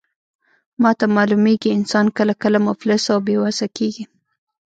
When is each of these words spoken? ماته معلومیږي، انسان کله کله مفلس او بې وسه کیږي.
ماته 0.81 1.05
معلومیږي، 1.15 1.69
انسان 1.77 2.05
کله 2.17 2.33
کله 2.41 2.57
مفلس 2.67 3.03
او 3.13 3.19
بې 3.25 3.35
وسه 3.43 3.65
کیږي. 3.77 4.03